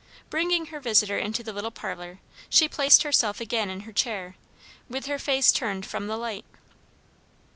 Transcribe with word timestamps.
Bringing 0.31 0.65
her 0.73 0.79
visitor 0.79 1.19
into 1.19 1.43
the 1.43 1.53
little 1.53 1.69
parlour, 1.69 2.17
she 2.49 2.67
placed 2.67 3.03
herself 3.03 3.39
again 3.39 3.69
in 3.69 3.81
her 3.81 3.93
chair, 3.93 4.35
with 4.89 5.05
her 5.05 5.19
face 5.19 5.51
turned 5.51 5.85
from 5.85 6.07
the 6.07 6.17
light. 6.17 6.45